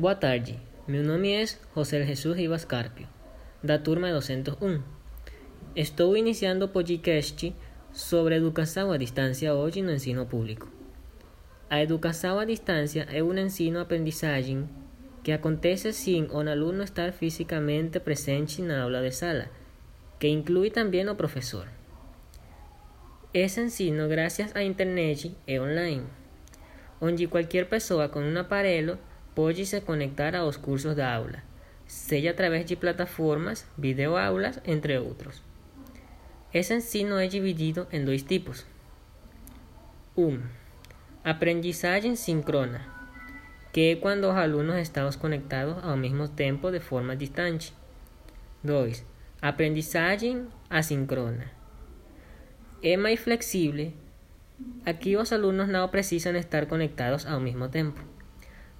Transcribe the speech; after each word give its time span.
Boa 0.00 0.14
tarde, 0.14 0.58
meu 0.88 1.04
nome 1.04 1.30
é 1.30 1.44
José 1.76 2.02
Jesus 2.06 2.34
Rivas 2.34 2.64
Carpio, 2.64 3.06
da 3.62 3.78
turma 3.78 4.10
201. 4.10 4.82
Estou 5.76 6.16
iniciando 6.16 6.64
o 6.64 6.68
podcast 6.68 7.54
sobre 7.92 8.34
educação 8.36 8.90
à 8.92 8.96
distância 8.96 9.52
hoje 9.52 9.82
no 9.82 9.92
ensino 9.92 10.24
público. 10.24 10.72
A 11.68 11.82
educação 11.82 12.38
à 12.38 12.46
distância 12.46 13.06
é 13.12 13.22
um 13.22 13.36
ensino-aprendizagem 13.36 14.66
que 15.22 15.32
acontece 15.32 15.92
sem 15.92 16.24
o 16.30 16.38
aluno 16.38 16.82
estar 16.82 17.12
fisicamente 17.12 18.00
presente 18.00 18.62
na 18.62 18.84
aula 18.84 19.02
de 19.02 19.12
sala, 19.12 19.50
que 20.18 20.28
inclui 20.28 20.70
também 20.70 21.06
o 21.10 21.14
professor. 21.14 21.68
Esse 23.34 23.60
ensino, 23.60 24.08
graças 24.08 24.56
à 24.56 24.62
internet, 24.62 25.36
é 25.46 25.60
online, 25.60 26.06
onde 27.02 27.26
qualquer 27.26 27.66
pessoa 27.66 28.08
com 28.08 28.20
um 28.20 28.38
aparelho 28.38 28.98
pode 29.34 29.64
se 29.66 29.80
conectar 29.80 30.34
aos 30.34 30.56
cursos 30.56 30.94
da 30.96 31.14
aula, 31.14 31.42
seja 31.86 32.30
através 32.30 32.64
de 32.64 32.76
plataformas, 32.76 33.66
videoaulas, 33.76 34.60
entre 34.64 34.98
outros. 34.98 35.42
Esse 36.52 36.74
ensino 36.74 37.16
é 37.18 37.26
dividido 37.26 37.86
em 37.92 38.04
dois 38.04 38.22
tipos. 38.22 38.66
1. 40.16 40.22
Um, 40.26 40.42
aprendizagem 41.22 42.16
síncrona, 42.16 42.80
que 43.72 43.92
é 43.92 43.96
quando 43.96 44.24
os 44.24 44.36
alunos 44.36 44.76
estamos 44.76 45.14
conectados 45.14 45.82
ao 45.84 45.96
mesmo 45.96 46.26
tempo 46.28 46.70
de 46.70 46.80
forma 46.80 47.14
distante. 47.14 47.72
2. 48.64 49.04
Aprendizagem 49.40 50.48
assíncrona. 50.68 51.50
É 52.82 52.96
mais 52.96 53.20
flexível. 53.20 53.92
Aqui 54.84 55.16
os 55.16 55.32
alunos 55.32 55.68
não 55.68 55.88
precisam 55.88 56.34
estar 56.36 56.66
conectados 56.66 57.24
ao 57.26 57.40
mesmo 57.40 57.68
tempo, 57.68 58.02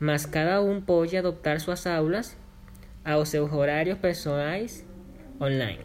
mas 0.00 0.24
cada 0.24 0.62
um 0.62 0.80
pode 0.80 1.16
adoptar 1.16 1.60
suas 1.60 1.86
aulas 1.86 2.36
aos 3.04 3.28
seus 3.28 3.52
horários 3.52 3.98
pessoais 3.98 4.84
online. 5.38 5.84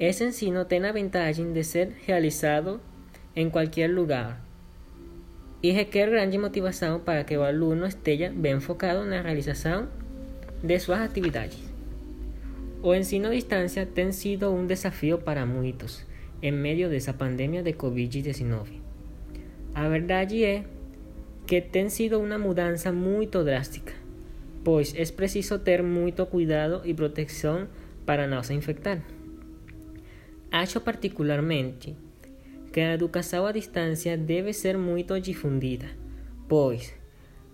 Esse 0.00 0.24
ensino 0.24 0.64
tem 0.64 0.84
a 0.84 0.92
vantagem 0.92 1.52
de 1.52 1.62
ser 1.62 1.94
realizado 2.04 2.80
em 3.36 3.48
qualquer 3.48 3.88
lugar 3.88 4.44
e 5.62 5.70
requer 5.70 6.10
grande 6.10 6.36
motivação 6.38 6.98
para 6.98 7.22
que 7.22 7.36
o 7.36 7.44
aluno 7.44 7.86
esteja 7.86 8.30
bem 8.30 8.58
focado 8.58 9.04
na 9.04 9.20
realização 9.20 9.88
de 10.60 10.78
suas 10.80 11.00
atividades. 11.00 11.72
O 12.82 12.92
ensino 12.92 13.28
à 13.28 13.30
distância 13.30 13.86
tem 13.86 14.10
sido 14.10 14.50
um 14.50 14.66
desafio 14.66 15.18
para 15.18 15.46
muitos 15.46 16.04
em 16.42 16.50
meio 16.50 16.90
dessa 16.90 17.12
pandemia 17.12 17.62
de 17.62 17.72
Covid-19. 17.74 18.80
A 19.72 19.88
verdade 19.88 20.44
é 20.44 20.64
que 21.46 21.60
tem 21.60 21.88
sido 21.88 22.18
uma 22.20 22.38
mudança 22.38 22.92
muito 22.92 23.42
drástica, 23.44 23.92
pois 24.64 24.94
é 24.94 25.04
preciso 25.12 25.58
ter 25.58 25.82
muito 25.82 26.24
cuidado 26.26 26.82
e 26.84 26.94
proteção 26.94 27.68
para 28.06 28.26
não 28.26 28.42
se 28.42 28.54
infectar. 28.54 29.02
Acho 30.50 30.80
particularmente 30.80 31.96
que 32.72 32.80
a 32.80 32.94
educação 32.94 33.46
à 33.46 33.52
distância 33.52 34.16
deve 34.16 34.52
ser 34.52 34.78
muito 34.78 35.18
difundida, 35.20 35.86
pois 36.48 36.94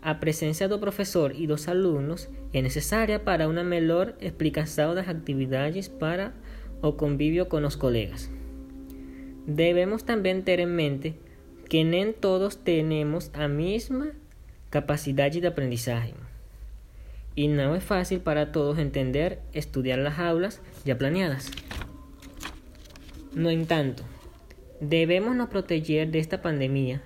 a 0.01 0.15
presença 0.15 0.69
do 0.69 0.79
professor 0.79 1.33
e 1.35 1.47
dos 1.47 1.67
alunos 1.67 2.29
é 2.53 2.63
necessária 2.63 3.19
para 3.19 3.49
uma 3.49 3.65
melhor 3.65 4.15
explicação 4.21 4.95
das 4.95 5.09
atividades 5.09 5.89
para 5.89 6.33
o 6.81 6.93
convívio 6.93 7.47
com 7.47 7.65
os 7.67 7.75
colegas. 7.75 8.31
Devemos 9.47 10.03
também 10.03 10.41
ter 10.41 10.61
em 10.61 10.67
mente 10.67 11.15
que 11.69 11.85
nem 11.85 12.13
todos 12.13 12.55
temos 12.55 13.31
a 13.35 13.49
mesma 13.49 14.13
capacidade 14.71 15.41
de 15.41 15.47
aprendizagem. 15.47 16.15
E 17.37 17.47
não 17.49 17.75
é 17.75 17.81
fácil 17.81 18.21
para 18.21 18.47
todos 18.47 18.79
entender 18.79 19.39
estudar 19.55 19.99
as 20.01 20.19
aulas 20.19 20.61
já 20.85 20.97
planeadas. 20.97 21.51
No 23.35 23.51
entanto, 23.51 24.05
Debemos 24.81 25.35
nos 25.35 25.49
proteger 25.49 26.07
de 26.07 26.21
esta 26.21 26.39
pandemia 26.39 27.03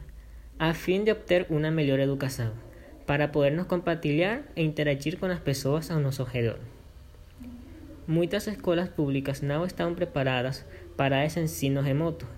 a 0.58 0.74
fim 0.74 1.04
de 1.04 1.10
obter 1.10 1.46
uma 1.48 1.70
melhor 1.70 1.98
educação, 2.00 2.52
para 3.06 3.28
podernos 3.28 3.66
compartilhar 3.66 4.42
e 4.54 4.62
interagir 4.62 5.18
com 5.18 5.24
as 5.24 5.40
pessoas 5.40 5.90
ao 5.90 5.98
nosso 5.98 6.22
redor. 6.22 6.58
Muitas 8.06 8.46
escolas 8.46 8.90
públicas 8.90 9.40
não 9.40 9.64
estão 9.64 9.94
preparadas 9.94 10.66
para 10.98 11.24
esse 11.24 11.40
ensino 11.40 11.80
remoto, 11.80 12.28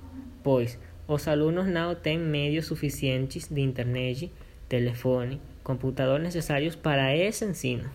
pois 0.40 0.78
os 1.06 1.28
alunos 1.28 1.66
não 1.66 1.94
têm 1.94 2.18
meios 2.18 2.66
suficientes 2.66 3.48
de 3.48 3.60
internet, 3.60 4.32
telefone, 4.68 5.40
computador 5.62 6.18
necessários 6.18 6.74
para 6.74 7.14
esse 7.14 7.44
ensino. 7.44 7.90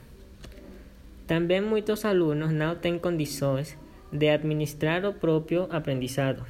Também 1.26 1.62
muitos 1.62 2.06
alunos 2.06 2.52
não 2.52 2.76
têm 2.76 2.98
condições 3.00 3.78
de 4.12 4.30
administrar 4.30 5.06
o 5.06 5.14
próprio 5.14 5.68
aprendizado. 5.70 6.46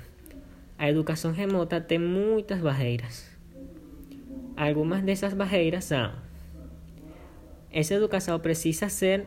A 0.78 0.90
educação 0.90 1.32
remota 1.32 1.82
tem 1.82 2.00
muitas 2.00 2.60
barreiras. 2.60 3.30
Algumas 4.56 5.02
dessas 5.02 5.34
barreiras 5.34 5.86
são: 5.86 6.12
essa 7.72 7.94
educação 7.94 8.40
precisa 8.40 8.90
ser 8.90 9.26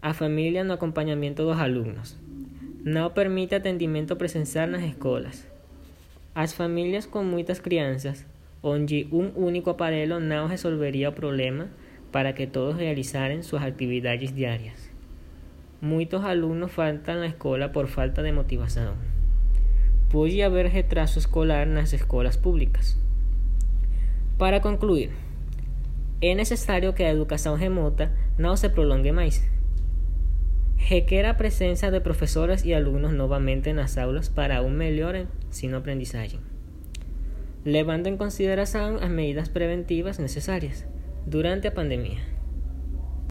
a 0.00 0.14
família 0.14 0.62
no 0.62 0.72
acompanhamento 0.72 1.42
dos 1.42 1.58
alunos. 1.58 2.16
Não 2.84 3.10
permite 3.10 3.54
atendimento 3.54 4.14
presencial 4.16 4.66
nas 4.66 4.82
escolas. 4.82 5.46
As 6.34 6.52
famílias 6.52 7.06
com 7.06 7.22
muitas 7.22 7.58
crianças, 7.58 8.26
onde 8.62 9.06
um 9.12 9.32
único 9.36 9.70
aparelho 9.70 10.18
não 10.18 10.46
resolveria 10.46 11.10
o 11.10 11.12
problema 11.12 11.68
para 12.10 12.32
que 12.32 12.46
todos 12.46 12.76
realizassem 12.76 13.42
suas 13.42 13.62
atividades 13.62 14.32
diárias. 14.32 14.90
Muitos 15.80 16.24
alunos 16.24 16.72
faltam 16.72 17.22
à 17.22 17.26
escola 17.26 17.68
por 17.68 17.86
falta 17.86 18.22
de 18.22 18.32
motivação 18.32 18.96
pode 20.12 20.42
haver 20.42 20.66
retraso 20.66 21.18
escolar 21.18 21.66
nas 21.66 21.94
escolas 21.94 22.36
públicas. 22.36 22.98
Para 24.36 24.60
concluir, 24.60 25.10
é 26.20 26.34
necessário 26.34 26.92
que 26.92 27.02
a 27.02 27.10
educação 27.10 27.54
remota 27.54 28.12
não 28.38 28.54
se 28.54 28.68
prolongue 28.68 29.10
mais. 29.10 29.42
Requer 30.92 31.24
a 31.24 31.32
presença 31.32 31.90
de 31.90 32.00
professores 32.00 32.66
e 32.66 32.74
alunos 32.74 33.14
novamente 33.14 33.72
nas 33.72 33.96
aulas 33.96 34.28
para 34.28 34.60
um 34.60 34.68
melhor 34.68 35.14
ensino-aprendizagem, 35.48 36.38
levando 37.64 38.08
em 38.08 38.16
consideração 38.18 38.96
as 38.96 39.08
medidas 39.08 39.48
preventivas 39.48 40.18
necessárias 40.18 40.84
durante 41.24 41.66
a 41.66 41.72
pandemia. 41.72 42.20